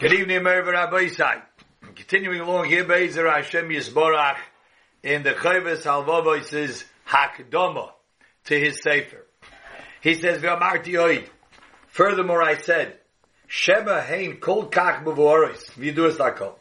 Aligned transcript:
Good 0.00 0.14
evening, 0.14 0.40
Merva 0.40 0.72
Rabbi 0.72 1.08
Isai. 1.08 1.42
Continuing 1.94 2.40
along 2.40 2.70
here, 2.70 2.84
Be'ezer 2.84 3.30
Hashem 3.30 3.68
Yisborach, 3.68 4.38
in 5.02 5.22
the 5.22 5.32
Chavis 5.32 5.82
Halvavos 5.82 6.44
says 6.44 6.86
Hakdoma 7.06 7.90
to 8.46 8.58
his 8.58 8.80
Sefer. 8.82 9.26
He 10.00 10.14
says, 10.14 10.40
V'amarti 10.40 10.94
oid. 10.94 11.28
Furthermore, 11.88 12.42
I 12.42 12.56
said, 12.56 12.96
Sheba 13.46 14.00
hein 14.00 14.38
kol 14.40 14.70
kach 14.70 15.04
muvoris, 15.04 15.70
v'yiduas 15.72 16.16
lakol. 16.16 16.54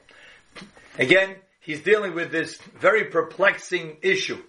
Again, 0.97 1.37
he's 1.61 1.79
dealing 1.79 2.15
with 2.15 2.33
this 2.33 2.57
very 2.77 3.05
perplexing 3.05 3.99
issue. 4.01 4.43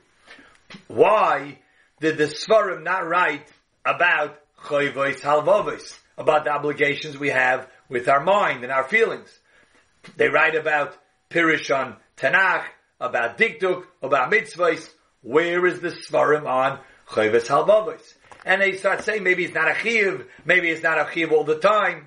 Why 0.88 1.60
did 2.00 2.18
the 2.18 2.24
Svarim 2.24 2.82
not 2.82 3.06
write 3.06 3.46
about 3.86 4.40
Chayvos 4.64 5.20
Halvavos, 5.20 5.96
about 6.18 6.42
the 6.42 6.50
obligations 6.50 7.16
we 7.16 7.28
have 7.28 7.68
with 7.90 8.08
our 8.08 8.20
mind 8.20 8.62
and 8.62 8.72
our 8.72 8.84
feelings. 8.84 9.28
They 10.16 10.28
write 10.28 10.54
about 10.54 10.96
Pirish 11.28 11.76
on 11.76 11.96
Tanakh, 12.16 12.64
about 12.98 13.36
Dikduk, 13.36 13.84
about 14.02 14.30
mitzvahs. 14.32 14.88
Where 15.22 15.66
is 15.66 15.80
the 15.80 15.88
Svarim 15.88 16.46
on 16.46 16.78
Chayvus 17.08 17.46
Halvavos? 17.46 18.14
And 18.46 18.62
they 18.62 18.72
start 18.78 19.04
saying 19.04 19.22
maybe 19.22 19.44
it's 19.44 19.54
not 19.54 19.70
a 19.70 19.74
chiv, 19.74 20.26
maybe 20.46 20.70
it's 20.70 20.82
not 20.82 20.98
a 20.98 21.12
chiv 21.12 21.32
all 21.32 21.44
the 21.44 21.58
time. 21.58 22.06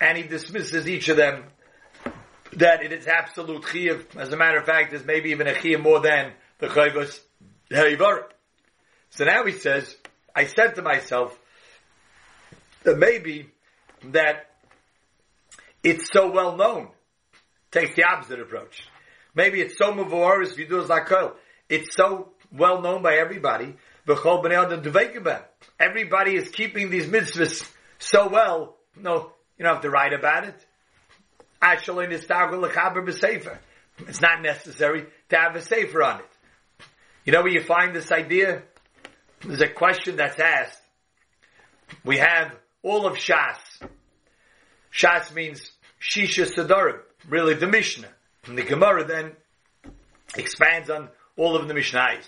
And 0.00 0.16
he 0.16 0.22
dismisses 0.22 0.86
each 0.86 1.08
of 1.08 1.16
them 1.16 1.42
that 2.52 2.84
it 2.84 2.92
is 2.92 3.08
absolute 3.08 3.64
chiv. 3.72 4.06
As 4.16 4.32
a 4.32 4.36
matter 4.36 4.58
of 4.58 4.66
fact, 4.66 4.90
there's 4.90 5.04
maybe 5.04 5.30
even 5.30 5.48
a 5.48 5.60
chiv 5.60 5.80
more 5.80 6.00
than 6.00 6.32
the 6.58 6.68
Chayvus 6.68 7.18
Harivar. 7.70 8.24
So 9.10 9.24
now 9.24 9.44
he 9.44 9.52
says, 9.52 9.96
I 10.34 10.44
said 10.44 10.76
to 10.76 10.82
myself 10.82 11.36
that 12.84 12.98
maybe 12.98 13.50
that 14.04 14.48
it's 15.82 16.08
so 16.12 16.30
well 16.30 16.56
known. 16.56 16.88
Takes 17.70 17.94
the 17.96 18.04
opposite 18.04 18.40
approach. 18.40 18.82
Maybe 19.34 19.60
it's 19.60 19.76
so 19.76 19.92
mavor 19.92 20.42
as 20.42 20.54
vidur 20.54 20.86
zakol. 20.86 21.34
It's 21.68 21.94
so 21.94 22.32
well 22.50 22.80
known 22.80 23.02
by 23.02 23.16
everybody. 23.16 23.76
Everybody 25.78 26.34
is 26.34 26.48
keeping 26.48 26.90
these 26.90 27.06
mitzvahs 27.06 27.70
so 27.98 28.28
well. 28.28 28.76
No, 28.96 29.32
you 29.58 29.64
don't 29.64 29.74
have 29.74 29.82
to 29.82 29.90
write 29.90 30.14
about 30.14 30.44
it. 30.44 30.66
Actually, 31.60 32.06
it's 32.06 32.28
not 34.20 34.42
necessary 34.42 35.06
to 35.28 35.36
have 35.36 35.56
a 35.56 35.60
sefer 35.60 36.02
on 36.02 36.20
it. 36.20 36.86
You 37.24 37.32
know 37.32 37.42
where 37.42 37.52
you 37.52 37.62
find 37.62 37.94
this 37.94 38.10
idea? 38.10 38.62
There's 39.40 39.60
a 39.60 39.68
question 39.68 40.16
that's 40.16 40.38
asked. 40.38 40.80
We 42.04 42.16
have 42.18 42.52
all 42.82 43.06
of 43.06 43.16
Shas. 43.16 43.58
Shas 44.98 45.32
means 45.32 45.70
Shisha 46.00 46.44
Sadarim, 46.52 46.98
really 47.28 47.54
the 47.54 47.68
Mishnah. 47.68 48.08
And 48.46 48.58
the 48.58 48.62
Gemara 48.62 49.04
then 49.04 49.32
expands 50.36 50.90
on 50.90 51.08
all 51.36 51.56
of 51.56 51.68
the 51.68 51.74
Mishnayos. 51.74 52.26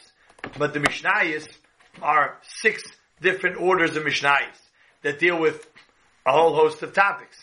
But 0.56 0.72
the 0.72 0.78
Mishnayos 0.80 1.48
are 2.00 2.38
six 2.42 2.84
different 3.20 3.60
orders 3.60 3.96
of 3.96 4.04
Mishnayos 4.04 4.56
that 5.02 5.18
deal 5.18 5.40
with 5.40 5.66
a 6.24 6.32
whole 6.32 6.54
host 6.54 6.82
of 6.82 6.92
topics. 6.92 7.36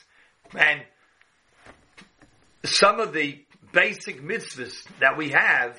And 0.56 0.84
some 2.64 3.02
of 3.02 3.12
the 3.12 3.44
basic 3.74 4.24
mitzvahs 4.24 4.88
that 5.00 5.18
we 5.18 5.30
have 5.30 5.78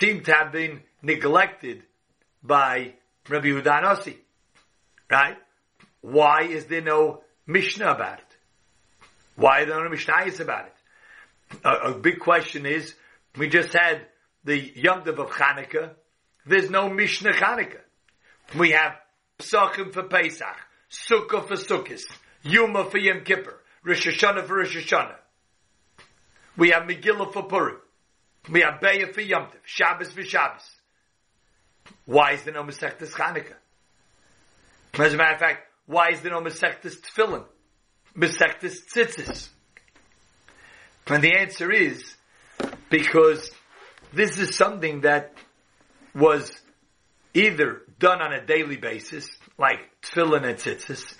seem 0.00 0.22
to 0.22 0.32
have 0.32 0.52
been 0.52 0.80
neglected 1.02 1.82
by 2.42 2.94
Rabbi 3.28 3.48
Udanasi. 3.48 4.16
Right? 5.10 5.36
Why 6.00 6.44
is 6.44 6.66
there 6.66 6.80
no 6.80 7.22
Mishnah 7.46 7.90
about 7.90 8.20
it? 8.20 8.27
Why 9.38 9.60
are 9.60 9.66
there 9.66 9.84
no 9.84 9.88
Mishnayos 9.88 10.40
about 10.40 10.66
it? 10.66 11.60
A, 11.64 11.92
a, 11.92 11.94
big 11.94 12.18
question 12.18 12.66
is, 12.66 12.92
we 13.36 13.48
just 13.48 13.72
had 13.72 14.04
the 14.42 14.58
Yom 14.58 15.02
Tov 15.02 15.20
of 15.20 15.30
Chanukah. 15.30 15.92
There's 16.44 16.68
no 16.70 16.88
Mishnah 16.88 17.30
Chanukah. 17.30 17.80
We 18.58 18.72
have 18.72 18.96
Pesachim 19.38 19.92
for 19.92 20.02
Pesach, 20.02 20.56
Sukkah 20.90 21.46
for 21.46 21.54
Sukkot, 21.54 22.02
Yuma 22.42 22.90
for 22.90 22.98
Yom 22.98 23.22
Kippur, 23.24 23.60
Rosh 23.84 24.08
Hashanah 24.08 24.44
for 24.44 24.56
Rosh 24.56 24.76
Hashanah. 24.76 25.14
We 26.56 26.70
have 26.70 26.82
Megillah 26.82 27.32
for 27.32 27.44
Purim. 27.44 27.76
We 28.50 28.62
have 28.62 28.80
Be'ah 28.80 29.14
for 29.14 29.20
Yom 29.20 29.44
Tov, 29.44 29.60
Shabbos 29.64 30.10
for 30.10 30.24
Shabbos. 30.24 30.68
Why 32.06 32.32
is 32.32 32.42
there 32.42 32.54
no 32.54 32.64
Masechtas 32.64 33.12
Chanukah? 33.12 33.54
As 34.94 35.14
a 35.14 35.16
matter 35.16 35.34
of 35.34 35.40
fact, 35.40 35.62
why 35.86 36.08
is 36.08 36.22
there 36.22 36.32
no 36.32 36.40
Masechtas 36.40 36.96
Tefillin? 37.00 37.44
Masechtas 38.18 38.84
Tzitzis? 38.92 39.48
And 41.06 41.22
the 41.22 41.38
answer 41.38 41.72
is 41.72 42.04
because 42.90 43.50
this 44.12 44.38
is 44.38 44.56
something 44.56 45.02
that 45.02 45.32
was 46.14 46.52
either 47.34 47.82
done 47.98 48.20
on 48.20 48.32
a 48.32 48.44
daily 48.44 48.76
basis, 48.76 49.28
like 49.56 49.78
tefillin 50.02 50.44
and 50.44 50.58
tzitzis, 50.58 51.14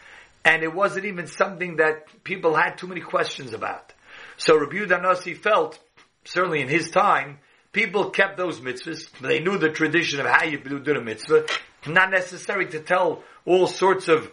and 0.45 0.63
it 0.63 0.75
wasn't 0.75 1.07
even 1.07 1.27
something 1.27 1.77
that 1.77 2.07
people 2.25 2.55
had 2.55 2.77
too 2.77 2.87
many 2.87 3.01
questions 3.01 3.53
about. 3.53 3.93
So 4.37 4.59
Rabbi 4.59 4.77
Danasi 4.87 5.37
felt, 5.37 5.79
certainly 6.25 6.61
in 6.61 6.69
his 6.69 6.91
time, 6.91 7.39
people 7.73 8.11
kept 8.11 8.37
those 8.37 8.61
mitzvahs. 8.61 9.11
They 9.21 9.41
knew 9.41 9.59
the 9.59 9.71
tradition 9.71 10.21
of 10.21 10.27
how 10.27 10.45
you 10.45 10.59
do 10.59 10.81
the 10.81 11.01
mitzvah. 11.01 11.47
Not 11.87 12.11
necessary 12.11 12.67
to 12.67 12.81
tell 12.81 13.23
all 13.45 13.67
sorts 13.67 14.09
of 14.09 14.31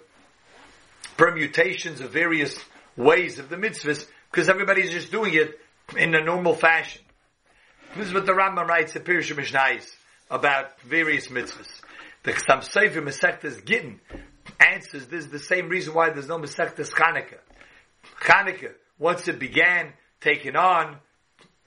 permutations 1.18 2.02
of 2.02 2.12
various 2.12 2.58
ways 2.98 3.40
of 3.40 3.50
the 3.50 3.56
mitzvahs 3.56 4.06
because 4.32 4.50
everybody's 4.50 4.92
just 4.92 5.12
doing 5.12 5.34
it 5.34 5.60
in 5.98 6.16
a 6.16 6.24
normal 6.24 6.54
fashion. 6.54 7.02
This 7.96 8.08
is 8.08 8.14
what 8.14 8.26
the 8.26 8.34
Rambam 8.34 8.68
writes 8.68 8.96
in 8.96 9.04
Pirush 9.04 9.34
Mishnayis 9.34 9.90
about 10.30 10.80
various 10.82 11.28
mitzvahs. 11.28 11.70
The 12.24 12.34
Chassam 12.34 12.60
Sofer 12.60 13.02
Masechtas 13.02 13.64
Gittin 13.66 14.00
answers 14.60 15.08
this 15.08 15.26
is 15.26 15.32
the 15.32 15.40
same 15.40 15.70
reason 15.70 15.94
why 15.94 16.10
there's 16.10 16.28
no 16.28 16.38
Masechtas 16.38 16.92
Chanukah. 16.92 17.40
Chanukah, 18.22 18.74
once 18.98 19.28
it 19.28 19.40
began, 19.40 19.94
taken 20.22 20.56
on 20.56 20.98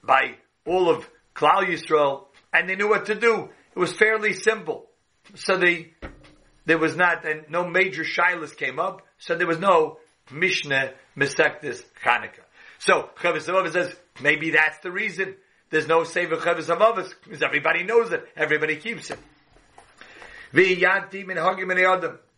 by 0.03 0.35
all 0.65 0.89
of 0.89 1.09
Klal 1.35 1.65
Yisrael, 1.65 2.25
and 2.53 2.69
they 2.69 2.75
knew 2.75 2.89
what 2.89 3.05
to 3.07 3.15
do. 3.15 3.49
It 3.75 3.79
was 3.79 3.93
fairly 3.93 4.33
simple. 4.33 4.87
So 5.35 5.57
they, 5.57 5.93
there 6.65 6.77
was 6.77 6.95
not, 6.95 7.25
and 7.25 7.45
no 7.49 7.67
major 7.67 8.03
shilas 8.03 8.55
came 8.55 8.79
up, 8.79 9.01
so 9.19 9.35
there 9.35 9.47
was 9.47 9.59
no 9.59 9.97
Mishnah 10.31 10.93
Mesechtes 11.17 11.83
Chanukah. 12.03 12.43
So 12.79 13.09
Chavis 13.17 13.73
says 13.73 13.95
maybe 14.21 14.51
that's 14.51 14.79
the 14.79 14.91
reason 14.91 15.35
there's 15.69 15.87
no 15.87 16.03
Sefer 16.03 16.37
Chavis 16.37 16.75
Avavas 16.75 17.13
because 17.23 17.43
everybody 17.43 17.83
knows 17.83 18.11
it, 18.11 18.27
everybody 18.35 18.77
keeps 18.77 19.11
it. 19.11 19.19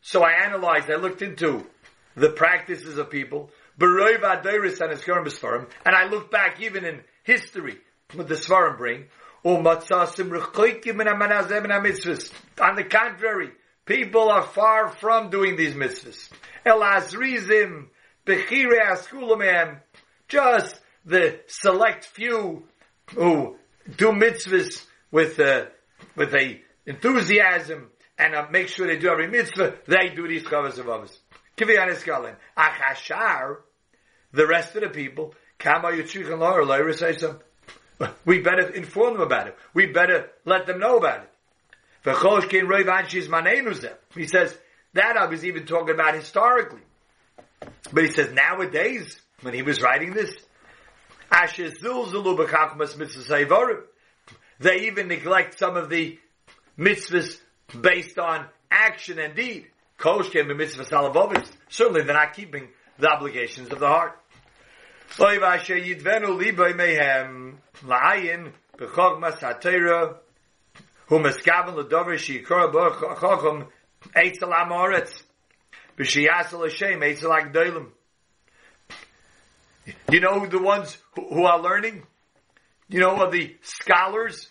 So 0.02 0.24
I 0.24 0.31
analyzed, 0.46 0.92
I 0.92 0.96
looked 0.96 1.22
into 1.22 1.66
the 2.16 2.30
practices 2.30 2.98
of 2.98 3.09
people, 3.09 3.52
and 3.80 4.25
I 5.86 6.08
looked 6.09 6.31
back 6.31 6.59
even 6.59 6.84
in 6.84 7.00
history 7.24 7.78
what 8.13 8.28
the 8.28 8.36
Svarim 8.36 8.78
bring. 8.78 9.06
On 9.44 9.63
the 9.63 9.75
contrary, 12.84 13.52
people 13.91 14.29
are 14.29 14.44
far 14.44 14.88
from 14.88 15.29
doing 15.29 15.57
these 15.57 15.74
mitzvahs. 15.74 16.29
Elazrizim, 16.66 17.88
Bechire 18.25 18.79
Askulamam, 18.90 19.79
just 20.29 20.79
the 21.06 21.41
select 21.47 22.06
few 22.06 22.63
who 23.16 23.57
do 23.97 24.12
mitzvahs 24.12 24.85
with 25.12 25.40
a, 25.40 25.68
with 26.16 26.34
a 26.34 26.62
enthusiasm 26.85 27.90
and 28.18 28.34
uh, 28.34 28.47
make 28.50 28.69
sure 28.69 28.88
they 28.88 28.97
do 28.97 29.09
every 29.09 29.28
mitzvah, 29.28 29.75
they 29.88 30.09
do 30.16 30.25
these 30.25 30.44
chavas 30.44 30.78
of 30.78 30.88
others. 30.88 31.19
Kiviyanis 31.57 32.35
Achashar, 32.57 33.57
the 34.31 34.47
rest 34.47 34.74
of 34.75 34.84
the 34.84 34.90
people, 34.90 35.35
Kama 35.59 35.89
Yitzchik 35.89 36.31
and 36.31 37.19
some. 37.19 37.39
We 38.24 38.39
better 38.39 38.69
inform 38.69 39.16
them 39.16 39.21
about 39.21 39.48
it. 39.48 39.57
We 39.74 39.88
better 39.88 40.30
let 40.45 40.66
them 40.66 40.80
know 40.80 40.98
about 40.98 41.24
it. 41.24 41.31
He 44.15 44.27
says, 44.27 44.57
that 44.94 45.18
I 45.18 45.25
was 45.27 45.45
even 45.45 45.65
talking 45.65 45.94
about 45.94 46.15
historically. 46.15 46.81
But 47.94 48.03
he 48.03 48.12
says 48.12 48.33
nowadays, 48.33 49.19
when 49.42 49.53
he 49.53 49.62
was 49.62 49.81
writing 49.81 50.13
this, 50.13 50.33
they 54.59 54.88
even 54.88 55.07
neglect 55.07 55.57
some 55.57 55.77
of 55.77 55.89
the 55.89 56.19
mitzvahs 56.77 57.39
based 57.80 58.19
on 58.19 58.47
action 58.69 59.18
and 59.19 59.36
deed. 59.36 59.68
Certainly 61.69 62.01
they're 62.04 62.15
not 62.15 62.33
keeping 62.33 62.68
the 63.00 63.07
obligations 63.07 63.71
of 63.71 63.80
the 63.80 63.88
heart. 63.88 64.18
Who 71.12 71.19
meskaven 71.19 71.75
l'dover 71.75 72.16
shikora 72.16 72.72
b'chacham 72.72 73.68
eitzel 74.16 74.54
amoretz 74.54 75.22
b'shiyasel 75.98 76.63
Hashem 76.63 77.02
eitzel 77.02 77.38
agdolim. 77.38 77.88
You 80.10 80.22
know 80.22 80.46
the 80.46 80.62
ones 80.62 80.98
who 81.16 81.44
are 81.44 81.60
learning? 81.60 82.04
You 82.88 83.02
know 83.02 83.30
the 83.30 83.58
scholars? 83.62 84.48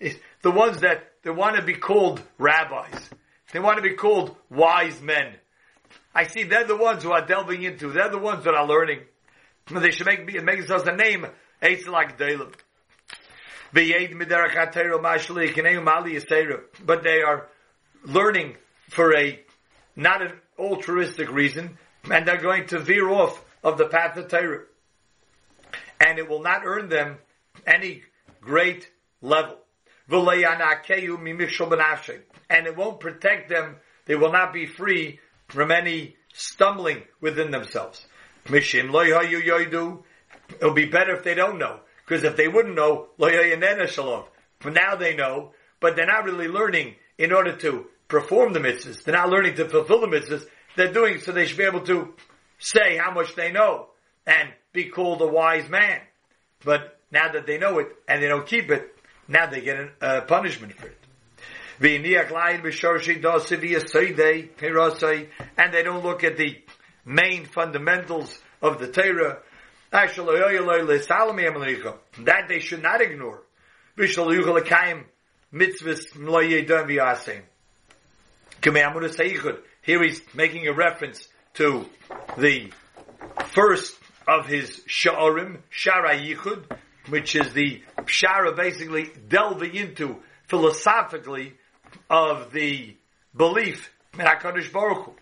The 0.00 0.50
ones 0.50 0.80
that 0.80 1.12
they 1.22 1.28
want 1.28 1.56
to 1.56 1.62
be 1.62 1.74
called 1.74 2.22
rabbis. 2.38 3.10
They 3.52 3.60
want 3.60 3.76
to 3.76 3.82
be 3.82 3.92
called 3.94 4.34
wise 4.48 5.02
men. 5.02 5.34
I 6.14 6.28
see 6.28 6.44
they're 6.44 6.66
the 6.66 6.78
ones 6.78 7.02
who 7.02 7.12
are 7.12 7.26
delving 7.26 7.62
into, 7.62 7.90
they're 7.90 8.08
the 8.08 8.18
ones 8.18 8.44
that 8.44 8.54
are 8.54 8.66
learning. 8.66 9.00
They 9.70 9.90
should 9.90 10.06
make, 10.06 10.24
make 10.24 10.60
themselves 10.60 10.88
a 10.88 10.96
name, 10.96 11.26
like 11.60 12.16
Dalim. 12.16 12.54
But 13.74 13.86
they 17.02 17.22
are 17.22 17.48
learning 18.04 18.56
for 18.90 19.16
a, 19.16 19.40
not 19.96 20.22
an 20.22 20.32
altruistic 20.58 21.30
reason, 21.30 21.78
and 22.10 22.26
they're 22.26 22.40
going 22.40 22.66
to 22.66 22.78
veer 22.78 23.08
off 23.08 23.44
of 23.64 23.78
the 23.78 23.86
path 23.86 24.16
of 24.16 24.28
Torah. 24.28 24.64
And 26.00 26.18
it 26.18 26.28
will 26.28 26.42
not 26.42 26.62
earn 26.64 26.88
them 26.88 27.18
any 27.66 28.02
great 28.40 28.88
level. 29.20 29.58
And 30.08 30.28
it 32.66 32.76
won't 32.76 33.00
protect 33.00 33.48
them, 33.48 33.76
they 34.06 34.14
will 34.14 34.32
not 34.32 34.52
be 34.52 34.66
free 34.66 35.18
from 35.48 35.72
any 35.72 36.14
stumbling 36.32 37.02
within 37.20 37.50
themselves. 37.50 38.06
It'll 38.46 40.04
be 40.74 40.84
better 40.84 41.16
if 41.16 41.24
they 41.24 41.34
don't 41.34 41.58
know. 41.58 41.80
Because 42.06 42.24
if 42.24 42.36
they 42.36 42.48
wouldn't 42.48 42.74
know, 42.74 43.08
but 43.18 43.32
now 44.72 44.96
they 44.96 45.14
know, 45.14 45.52
but 45.80 45.96
they're 45.96 46.06
not 46.06 46.24
really 46.24 46.48
learning 46.48 46.96
in 47.18 47.32
order 47.32 47.56
to 47.56 47.86
perform 48.08 48.52
the 48.52 48.60
mitzvahs. 48.60 49.02
They're 49.04 49.14
not 49.14 49.30
learning 49.30 49.54
to 49.56 49.68
fulfill 49.68 50.00
the 50.00 50.08
mitzvahs. 50.08 50.46
They're 50.76 50.92
doing 50.92 51.20
so 51.20 51.32
they 51.32 51.46
should 51.46 51.56
be 51.58 51.64
able 51.64 51.82
to 51.82 52.14
say 52.58 52.96
how 52.96 53.12
much 53.12 53.34
they 53.34 53.52
know 53.52 53.88
and 54.26 54.50
be 54.72 54.84
called 54.90 55.22
a 55.22 55.26
wise 55.26 55.68
man. 55.68 56.00
But 56.64 56.98
now 57.10 57.32
that 57.32 57.46
they 57.46 57.58
know 57.58 57.78
it 57.78 57.88
and 58.08 58.22
they 58.22 58.28
don't 58.28 58.46
keep 58.46 58.70
it, 58.70 58.94
now 59.28 59.46
they 59.46 59.60
get 59.60 59.76
a 60.00 60.22
punishment 60.22 60.74
for 60.74 60.86
it. 60.88 60.98
And 61.80 62.04
they 65.72 65.82
don't 65.82 66.04
look 66.04 66.24
at 66.24 66.36
the 66.36 66.62
main 67.04 67.46
fundamentals 67.46 68.38
of 68.62 68.78
the 68.78 68.88
Torah. 68.88 69.38
That 72.24 72.48
they 72.48 72.58
should 72.58 72.82
not 72.82 73.00
ignore. 73.00 73.42
Here 79.82 80.02
he's 80.02 80.20
making 80.34 80.66
a 80.66 80.72
reference 80.72 81.28
to 81.54 81.86
the 82.36 82.72
first 83.52 83.96
of 84.26 84.46
his 84.46 84.80
Sha'arim, 84.88 85.58
Shara 85.70 86.18
Yichud, 86.18 86.76
which 87.08 87.36
is 87.36 87.52
the 87.52 87.80
Shara 87.98 88.56
basically 88.56 89.12
delving 89.28 89.76
into 89.76 90.16
philosophically 90.48 91.54
of 92.10 92.52
the 92.52 92.96
belief 93.36 93.92
in 94.18 94.24
Baruch 94.24 95.04
Hu. 95.04 95.14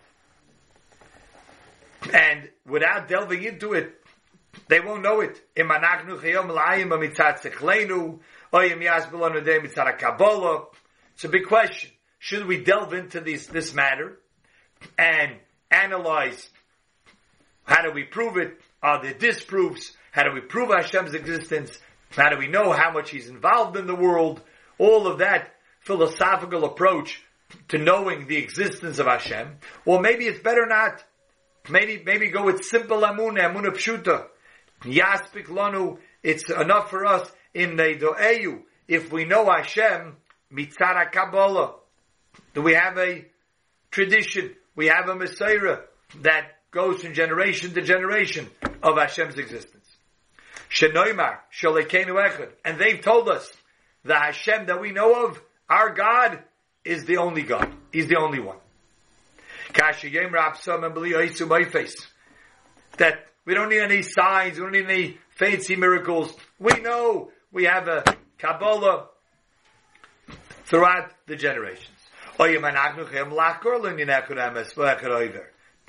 And 2.11 2.49
without 2.65 3.07
delving 3.07 3.43
into 3.43 3.73
it, 3.73 3.99
they 4.67 4.79
won't 4.79 5.03
know 5.03 5.21
it. 5.21 5.41
It's 11.15 11.23
a 11.23 11.29
big 11.29 11.45
question. 11.47 11.89
Should 12.19 12.45
we 12.45 12.63
delve 12.63 12.93
into 12.93 13.19
this, 13.19 13.47
this 13.47 13.73
matter 13.73 14.19
and 14.97 15.35
analyze 15.69 16.49
how 17.65 17.81
do 17.81 17.91
we 17.91 18.03
prove 18.03 18.37
it? 18.37 18.59
Are 18.81 19.01
there 19.01 19.13
disproofs? 19.13 19.91
How 20.11 20.23
do 20.23 20.31
we 20.31 20.41
prove 20.41 20.69
Hashem's 20.69 21.13
existence? 21.13 21.79
How 22.11 22.29
do 22.29 22.37
we 22.37 22.47
know 22.47 22.71
how 22.71 22.91
much 22.91 23.09
He's 23.09 23.29
involved 23.29 23.77
in 23.77 23.87
the 23.87 23.95
world? 23.95 24.41
All 24.77 25.07
of 25.07 25.19
that 25.19 25.55
philosophical 25.79 26.65
approach 26.65 27.23
to 27.69 27.77
knowing 27.77 28.27
the 28.27 28.37
existence 28.37 28.99
of 28.99 29.07
Hashem. 29.07 29.57
Or 29.85 30.01
maybe 30.01 30.25
it's 30.25 30.41
better 30.41 30.65
not. 30.65 31.03
Maybe, 31.69 32.03
maybe 32.05 32.29
go 32.29 32.43
with 32.43 32.65
simple 32.65 33.03
amun, 33.03 33.37
amun 33.37 33.63
pshuta. 33.65 34.27
Yaspik 34.83 35.47
lanu, 35.47 35.97
it's 36.21 36.49
enough 36.49 36.89
for 36.89 37.05
us 37.05 37.31
in 37.53 37.75
the 37.75 37.95
do'eyu. 37.95 38.61
If 38.87 39.11
we 39.11 39.25
know 39.25 39.49
Hashem, 39.49 40.15
mitzara 40.51 41.11
kabbalah. 41.11 41.75
Do 42.53 42.61
we 42.61 42.73
have 42.73 42.97
a 42.97 43.25
tradition? 43.91 44.55
We 44.75 44.87
have 44.87 45.07
a 45.07 45.15
mesorah 45.15 45.81
that 46.21 46.57
goes 46.71 47.03
from 47.03 47.13
generation 47.13 47.73
to 47.73 47.81
generation 47.81 48.49
of 48.81 48.97
Hashem's 48.97 49.37
existence. 49.37 49.85
Shenoimar, 50.69 51.37
Shalekenu 51.55 52.15
Echad. 52.15 52.49
And 52.65 52.79
they've 52.79 53.01
told 53.01 53.29
us 53.29 53.51
the 54.03 54.15
Hashem 54.15 54.65
that 54.65 54.81
we 54.81 54.91
know 54.91 55.27
of, 55.27 55.41
our 55.69 55.93
God, 55.93 56.39
is 56.83 57.05
the 57.05 57.17
only 57.17 57.43
God. 57.43 57.71
He's 57.91 58.07
the 58.07 58.17
only 58.17 58.39
one. 58.39 58.57
That 62.97 63.27
we 63.45 63.53
don't 63.53 63.69
need 63.69 63.81
any 63.81 64.01
signs, 64.01 64.57
we 64.57 64.63
don't 64.63 64.71
need 64.71 64.85
any 64.85 65.17
fancy 65.29 65.75
miracles. 65.75 66.33
We 66.59 66.79
know 66.81 67.31
we 67.51 67.65
have 67.65 67.87
a 67.87 68.03
Kabbalah 68.37 69.07
throughout 70.65 71.11
the 71.27 71.35
generations. 71.35 71.89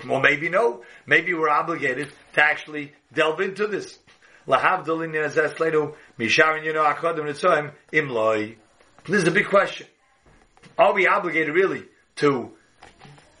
Or 0.09 0.21
maybe 0.21 0.49
no. 0.49 0.83
Maybe 1.05 1.33
we're 1.33 1.49
obligated 1.49 2.11
to 2.33 2.43
actually 2.43 2.93
delve 3.13 3.41
into 3.41 3.67
this. 3.67 3.97
This 9.05 9.21
is 9.21 9.27
a 9.27 9.31
big 9.31 9.47
question. 9.47 9.87
Are 10.77 10.93
we 10.93 11.07
obligated 11.07 11.55
really 11.55 11.83
to 12.17 12.51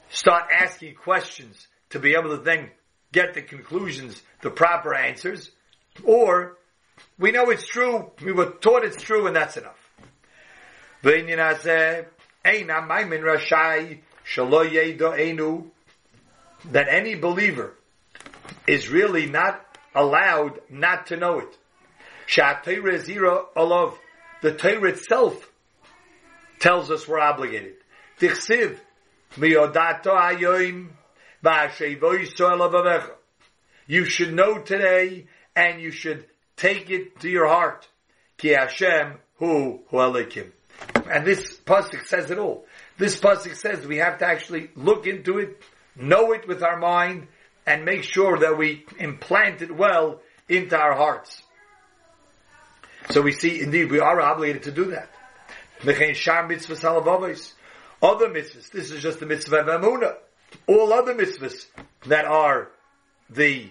start 0.09 0.45
asking 0.51 0.95
questions 0.95 1.67
to 1.89 1.99
be 1.99 2.15
able 2.15 2.35
to 2.37 2.43
then 2.43 2.71
get 3.15 3.33
the 3.33 3.41
conclusions, 3.41 4.21
the 4.41 4.51
proper 4.51 4.93
answers? 4.93 5.49
Or 6.03 6.57
we 7.17 7.31
know 7.31 7.49
it's 7.49 7.65
true, 7.65 8.11
we 8.21 8.33
were 8.33 8.51
taught 8.51 8.83
it's 8.83 9.01
true 9.01 9.25
and 9.25 9.35
that's 9.35 9.57
enough. 9.57 9.79
That 16.71 16.87
any 16.89 17.15
believer 17.15 17.73
is 18.67 18.89
really 18.89 19.27
not 19.27 19.65
allowed 19.95 20.59
not 20.69 21.07
to 21.07 21.15
know 21.15 21.39
it. 21.39 21.57
The 24.41 24.51
Torah 24.53 24.89
itself 24.89 25.49
tells 26.59 26.91
us 26.91 27.07
we're 27.07 27.19
obligated. 27.19 27.75
You 33.87 34.05
should 34.05 34.33
know 34.33 34.59
today 34.59 35.27
and 35.55 35.81
you 35.81 35.91
should 35.91 36.25
take 36.57 36.89
it 36.89 37.19
to 37.21 37.29
your 37.29 37.47
heart. 37.47 37.87
Ki 38.37 38.49
Hashem 38.49 39.13
hu 39.37 39.79
hu 39.89 39.97
And 41.09 41.25
this 41.25 41.57
pasuk 41.59 42.05
says 42.05 42.31
it 42.31 42.37
all. 42.37 42.65
This 42.97 43.19
pasuk 43.19 43.55
says 43.55 43.85
we 43.85 43.97
have 43.97 44.19
to 44.19 44.25
actually 44.25 44.69
look 44.75 45.07
into 45.07 45.37
it, 45.39 45.61
know 45.95 46.33
it 46.33 46.47
with 46.47 46.63
our 46.63 46.77
mind, 46.77 47.27
and 47.65 47.85
make 47.85 48.03
sure 48.03 48.39
that 48.39 48.57
we 48.57 48.85
implant 48.99 49.61
it 49.61 49.75
well 49.75 50.21
into 50.47 50.77
our 50.77 50.95
hearts. 50.95 51.41
So 53.09 53.21
we 53.21 53.31
see, 53.31 53.61
indeed, 53.61 53.91
we 53.91 53.99
are 53.99 54.19
obligated 54.19 54.63
to 54.63 54.71
do 54.71 54.85
that. 54.85 55.09
Other 58.01 58.29
mitzvahs, 58.29 58.71
this 58.71 58.91
is 58.91 59.01
just 59.01 59.19
the 59.19 59.25
mitzvah 59.25 59.57
of 59.57 59.67
Amunah. 59.67 60.15
All 60.67 60.93
other 60.93 61.13
mitzvahs 61.13 61.65
that 62.07 62.25
are 62.25 62.69
the, 63.29 63.69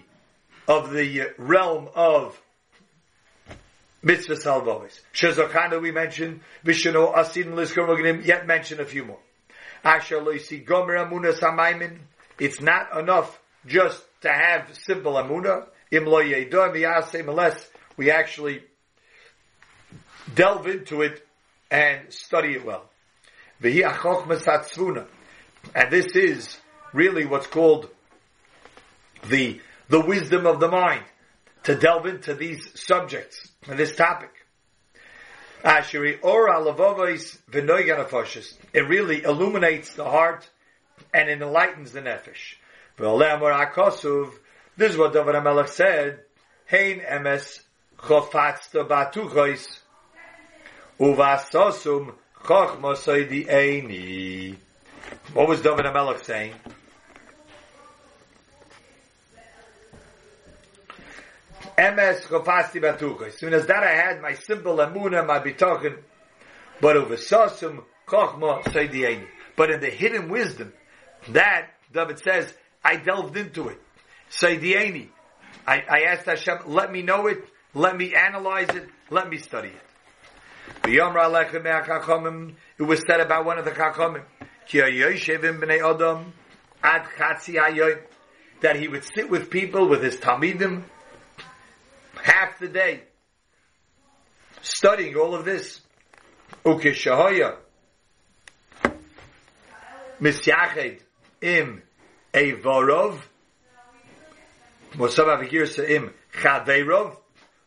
of 0.67 0.91
the 0.91 1.33
realm 1.37 1.89
of 1.95 2.39
mitzvah 4.03 4.35
salvovis. 4.35 4.99
Shazakana 5.13 5.81
we 5.81 5.91
mentioned, 5.91 6.41
Vishnu 6.63 6.93
Asin 6.93 7.55
going 7.75 8.21
to 8.21 8.25
yet 8.25 8.47
mention 8.47 8.79
a 8.79 8.85
few 8.85 9.05
more. 9.05 9.19
Asher 9.83 10.19
Loisi 10.19 10.65
Gomer 10.65 10.95
Amunah 10.95 11.37
Samaimin, 11.37 11.97
it's 12.39 12.61
not 12.61 12.97
enough 12.97 13.39
just 13.65 14.03
to 14.21 14.29
have 14.29 14.75
simple 14.75 15.13
amuna. 15.13 15.67
Im 15.91 16.05
lo 16.05 16.19
unless 16.19 17.69
we 17.95 18.11
actually 18.11 18.63
delve 20.33 20.67
into 20.67 21.01
it 21.03 21.25
and 21.69 22.11
study 22.11 22.53
it 22.55 22.65
well. 22.65 22.89
And 25.73 25.91
this 25.91 26.15
is 26.15 26.57
really 26.95 27.25
what's 27.25 27.47
called 27.47 27.89
the, 29.27 29.59
the 29.89 29.99
wisdom 29.99 30.45
of 30.45 30.59
the 30.59 30.69
mind 30.69 31.03
to 31.63 31.75
delve 31.75 32.05
into 32.05 32.33
these 32.33 32.67
subjects 32.79 33.49
and 33.67 33.77
this 33.77 33.95
topic. 33.95 34.31
It 35.63 35.91
really 38.87 39.23
illuminates 39.23 39.93
the 39.93 40.05
heart 40.05 40.49
and 41.13 41.29
it 41.29 41.41
enlightens 41.41 41.91
the 41.91 42.01
nefesh. 42.01 42.55
This 44.77 44.91
is 44.91 44.97
what 44.97 45.13
David 45.13 45.35
HaMelech 45.35 45.69
said 45.69 46.19
hein 46.65 47.01
emes 47.01 47.61
chofatzta 47.97 48.87
batuchois 48.87 49.79
uvasosum 50.99 52.13
chochmosoi 52.43 53.29
di 53.29 53.45
eini. 53.45 54.55
What 55.33 55.47
was 55.47 55.61
David 55.61 55.85
HaMelech 55.85 56.23
saying? 56.23 56.53
Emes 61.77 62.21
chofasti 62.21 62.81
batuchois. 62.81 63.27
As 63.27 63.37
soon 63.37 63.53
as 63.53 63.67
that 63.67 63.83
I 63.83 63.91
had 63.91 64.21
my 64.21 64.33
simple 64.33 64.77
emuna, 64.77 65.25
my 65.25 65.39
bitochen, 65.39 65.97
but 66.81 66.95
uvasosum 66.95 67.83
chochma 68.07 68.71
soy 68.71 68.87
di 68.87 69.01
eini. 69.01 69.27
But 69.55 69.71
in 69.71 69.79
the 69.79 69.89
hidden 69.89 70.29
wisdom, 70.29 70.73
that, 71.29 71.69
David 71.93 72.19
says, 72.19 72.53
I 72.83 72.97
delved 72.97 73.37
into 73.37 73.69
it. 73.69 73.81
Saidieni. 74.29 75.09
I, 75.65 75.81
I 75.89 76.01
asked 76.09 76.25
Hashem, 76.25 76.59
let 76.67 76.91
me 76.91 77.01
know 77.01 77.27
it, 77.27 77.43
let 77.73 77.97
me 77.97 78.13
analyze 78.13 78.69
it, 78.69 78.87
let 79.09 79.29
me 79.29 79.37
study 79.37 79.69
it. 79.69 79.81
It 80.87 82.83
was 82.83 83.01
said 83.07 83.19
about 83.19 83.45
one 83.45 83.57
of 83.57 83.65
the 83.65 83.71
Chachamim, 83.71 84.23
that 88.61 88.75
he 88.75 88.87
would 88.87 89.03
sit 89.03 89.29
with 89.29 89.49
people, 89.49 89.87
with 89.87 90.03
his 90.03 90.17
Talmidim, 90.17 90.83
half 92.25 92.59
the 92.59 92.67
day, 92.67 93.03
studying 94.61 95.15
all 95.15 95.35
of 95.35 95.45
this. 95.45 95.79
Ukeshahoya, 96.65 97.57
misyached 100.19 101.01
im 101.41 101.83
evorov, 102.33 103.19
Mosava 104.93 105.37
Vigirsa 105.43 105.87
im 105.87 106.13
chaverov, 106.33 107.15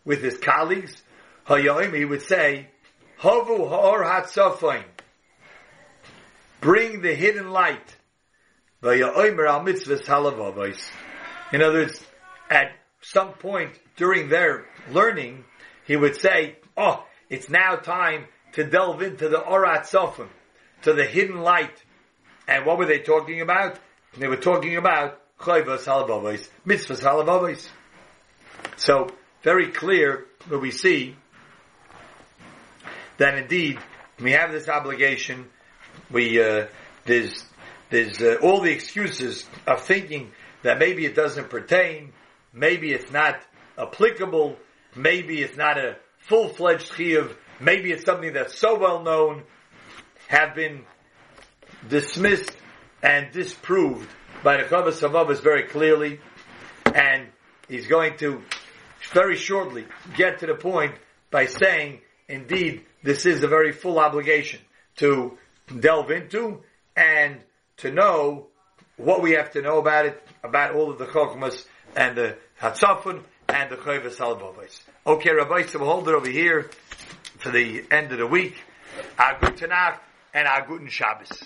with 0.04 0.22
his 0.22 0.38
colleagues, 0.38 1.02
hayoim, 1.46 1.94
he 1.94 2.04
would 2.04 2.22
say, 2.22 2.66
Hovu 3.20 3.68
ha'or 3.68 4.02
hatzofain, 4.02 4.84
bring 6.60 7.00
the 7.02 7.14
hidden 7.14 7.50
light. 7.50 7.94
In 8.82 9.02
other 11.62 11.78
words, 11.78 12.06
at 12.50 12.72
some 13.00 13.32
point 13.32 13.72
during 13.96 14.28
their 14.28 14.66
learning, 14.90 15.44
he 15.86 15.96
would 15.96 16.16
say, 16.16 16.56
oh, 16.76 17.04
it's 17.28 17.48
now 17.48 17.76
time 17.76 18.26
to 18.52 18.64
delve 18.64 19.02
into 19.02 19.28
the 19.28 19.38
Orat 19.38 19.82
Sofim, 19.82 20.28
to 20.82 20.92
the 20.92 21.04
hidden 21.04 21.40
light 21.40 21.82
and 22.48 22.64
what 22.64 22.78
were 22.78 22.86
they 22.86 23.00
talking 23.00 23.42
about? 23.42 23.78
They 24.16 24.26
were 24.26 24.36
talking 24.36 24.76
about 24.76 25.20
chayvas 25.38 25.84
halabavos, 25.84 26.48
mitzvahs 26.66 27.02
halabavos. 27.02 27.68
So 28.76 29.10
very 29.42 29.68
clear 29.68 30.24
where 30.48 30.58
we 30.58 30.70
see 30.70 31.14
that 33.18 33.36
indeed 33.36 33.78
we 34.18 34.32
have 34.32 34.50
this 34.50 34.66
obligation. 34.66 35.50
We 36.10 36.42
uh, 36.42 36.68
there's 37.04 37.44
there's 37.90 38.22
uh, 38.22 38.36
all 38.42 38.62
the 38.62 38.72
excuses 38.72 39.46
of 39.66 39.82
thinking 39.82 40.32
that 40.62 40.78
maybe 40.78 41.04
it 41.04 41.14
doesn't 41.14 41.50
pertain, 41.50 42.12
maybe 42.52 42.92
it's 42.92 43.10
not 43.12 43.40
applicable, 43.76 44.56
maybe 44.94 45.42
it's 45.42 45.56
not 45.56 45.78
a 45.78 45.96
full 46.18 46.48
fledged 46.48 46.92
chiyuv, 46.92 47.34
maybe 47.60 47.92
it's 47.92 48.04
something 48.04 48.32
that's 48.32 48.58
so 48.58 48.78
well 48.78 49.02
known, 49.02 49.44
have 50.28 50.54
been 50.54 50.84
dismissed 51.88 52.56
and 53.02 53.32
disproved 53.32 54.08
by 54.42 54.56
the 54.56 54.64
Chavas 54.64 55.00
Havavas 55.00 55.42
very 55.42 55.64
clearly, 55.64 56.20
and 56.86 57.28
he's 57.68 57.86
going 57.86 58.16
to 58.18 58.42
very 59.12 59.36
shortly 59.36 59.84
get 60.16 60.40
to 60.40 60.46
the 60.46 60.54
point 60.54 60.94
by 61.30 61.46
saying, 61.46 62.00
indeed, 62.28 62.84
this 63.02 63.26
is 63.26 63.42
a 63.42 63.48
very 63.48 63.72
full 63.72 63.98
obligation 63.98 64.60
to 64.96 65.38
delve 65.80 66.10
into 66.10 66.62
and 66.96 67.38
to 67.78 67.90
know 67.92 68.48
what 68.96 69.22
we 69.22 69.32
have 69.32 69.52
to 69.52 69.62
know 69.62 69.78
about 69.78 70.06
it, 70.06 70.22
about 70.42 70.74
all 70.74 70.90
of 70.90 70.98
the 70.98 71.06
Chokmas 71.06 71.64
and 71.96 72.16
the 72.16 72.36
Hatzafun 72.60 73.22
and 73.48 73.70
the 73.70 73.76
Chavas 73.76 74.16
Halvavas. 74.16 74.80
Okay, 75.06 75.32
Rabbi, 75.32 75.62
so 75.62 75.78
we'll 75.78 75.90
hold 75.90 76.08
it 76.08 76.14
over 76.14 76.28
here 76.28 76.70
for 77.38 77.50
the 77.50 77.84
end 77.90 78.12
of 78.12 78.18
the 78.18 78.26
week. 78.26 78.56
Good 79.40 79.56
Tanakh 79.56 79.98
and 80.34 80.46
our 80.46 80.66
Shabbos. 80.88 81.42